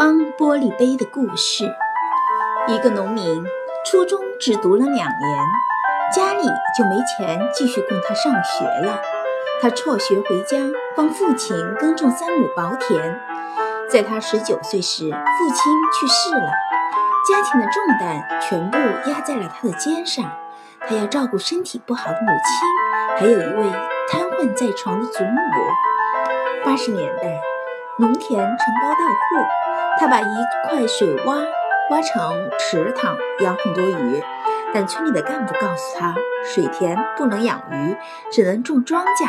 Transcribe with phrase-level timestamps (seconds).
[0.00, 1.70] 钢玻璃杯的故事。
[2.68, 3.44] 一个农民
[3.84, 5.10] 初中只读了两年，
[6.10, 6.42] 家里
[6.74, 8.98] 就没钱继续供他上学了。
[9.60, 10.56] 他辍学回家，
[10.96, 13.20] 帮父亲耕种三亩薄田。
[13.90, 15.70] 在他十九岁时，父亲
[16.00, 16.50] 去世了，
[17.28, 18.78] 家庭的重担全部
[19.10, 20.24] 压在了他的肩上。
[20.88, 23.70] 他要照顾身体不好的母亲，还有一位
[24.10, 25.40] 瘫痪在床的祖母。
[26.64, 27.38] 八十年代。
[28.00, 29.46] 农田承包到户，
[29.98, 31.44] 他把一块水洼
[31.90, 34.22] 挖成池塘，养很多鱼。
[34.72, 37.94] 但村里的干部告诉他，水田不能养鱼，
[38.32, 39.28] 只能种庄稼。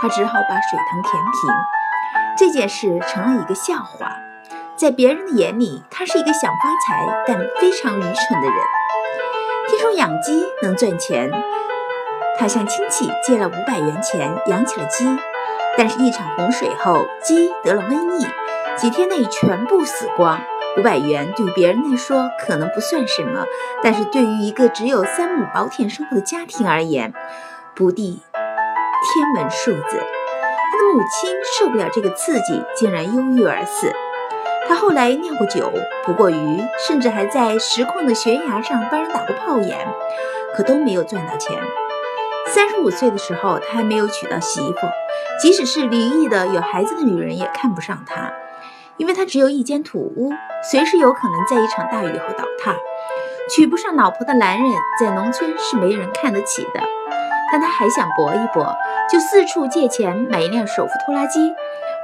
[0.00, 1.54] 他只好把水塘填平。
[2.38, 4.16] 这件事成了一个笑话，
[4.76, 8.56] 在别人的眼里，他是一个想发财但非常愚蠢的人。
[9.68, 11.30] 听说养鸡能赚钱，
[12.38, 15.04] 他向亲戚借了五百元钱，养起了鸡。
[15.78, 18.26] 但是，一场洪水后，鸡得了瘟疫，
[18.76, 20.40] 几天内全部死光。
[20.78, 23.46] 五百元对别人来说可能不算什么，
[23.82, 27.14] 但是对于一个只有三亩薄田生活的家庭而言，
[27.74, 28.20] 不敌
[29.02, 29.80] 天文数字。
[29.88, 33.90] 他的母亲受不了这个刺激，竟然忧郁而死。
[34.68, 35.72] 他后来酿过酒，
[36.04, 39.78] 捕过鱼，甚至还在石矿的悬崖上帮人打过炮眼，
[40.54, 41.56] 可都没有赚到钱。
[42.46, 44.76] 三十五岁的时候，他还没有娶到媳妇。
[45.40, 48.32] 即使是离异的有孩子的女人也看不上他，
[48.96, 50.32] 因为他只有一间土屋，
[50.70, 52.74] 随时有可能在一场大雨后倒塌。
[53.50, 56.80] 娶不上老婆的男人在农村是没人看得起的，
[57.52, 58.74] 但他还想搏一搏，
[59.10, 61.52] 就四处借钱买一辆手扶拖拉机。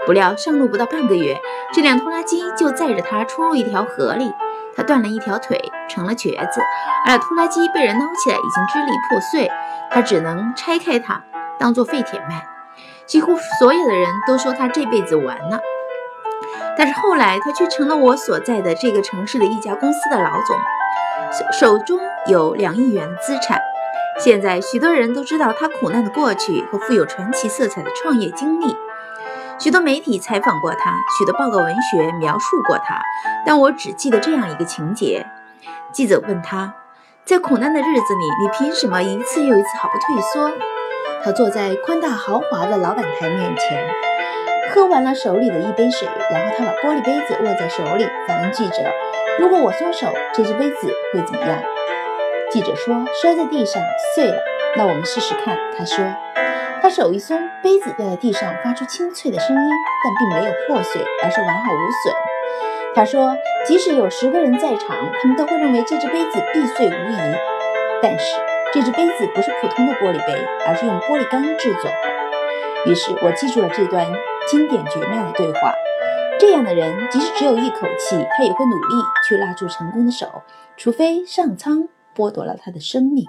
[0.05, 1.41] 不料上路不到半个月，
[1.73, 4.33] 这辆拖拉机就载着他冲入一条河里，
[4.75, 6.61] 他断了一条腿，成了瘸子，
[7.07, 9.51] 而拖拉机被人捞起来已经支离破碎，
[9.91, 11.23] 他只能拆开它
[11.59, 12.47] 当做废铁卖。
[13.05, 15.61] 几乎所有的人都说他这辈子完了，
[16.79, 20.57] 但是后来他却成了我所在的这个城市的一家公司的老总，
[21.31, 23.61] 手手中有两亿元资产。
[24.19, 28.77] 现在许多人都知道他苦难的过去和富有传奇色彩的创业经历，
[29.63, 33.01] 许多媒体采访过他，许多报告文学描述过他，
[33.47, 35.25] 但我只记得这样一个情节：
[35.93, 36.75] 记者问他，
[37.25, 40.51] 在苦难的日子里，你凭什么一次又一次毫不退缩？
[41.23, 43.89] 他坐在宽大豪华的老板台面前，
[44.75, 48.79] 喝完了手里的一杯水，然后他把玻璃杯子握在手里，反问记者
[49.39, 51.63] ：“如果我松手，这只杯子会怎么样？”
[52.51, 53.81] 记者说：“摔在地上
[54.17, 54.43] 碎了。”
[54.77, 55.57] 那我们试试看。
[55.79, 56.05] 他说
[56.83, 59.71] ：“他手一松，杯子掉在地上，发出清脆的声音，
[60.05, 62.15] 但并没有破碎，而是完好无损。”
[62.95, 67.37] 他说：“即使有十个人在场，他们都会认为这只杯子必碎无疑。
[68.03, 68.37] 但是。”
[68.75, 70.33] 这只杯子不是普通的玻璃杯，
[70.67, 71.91] 而是用玻璃钢制作。
[72.87, 74.07] 于是我记住了这段
[74.49, 75.75] 经典绝妙的对话。
[76.41, 78.95] 这样的人，即使只有一口气，他也会努力
[79.29, 80.27] 去拉住成功的手，
[80.79, 83.27] 除非上苍剥夺了他的生命。